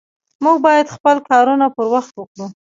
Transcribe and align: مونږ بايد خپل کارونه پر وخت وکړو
مونږ 0.43 0.57
بايد 0.65 0.87
خپل 0.95 1.17
کارونه 1.29 1.65
پر 1.75 1.85
وخت 1.93 2.11
وکړو 2.15 2.45